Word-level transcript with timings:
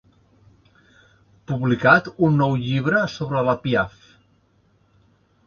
Publicat 1.51 2.09
un 2.29 2.39
nou 2.43 2.57
llibre 2.63 3.03
sobre 3.17 3.45
la 3.51 3.57
Piaff. 3.67 4.11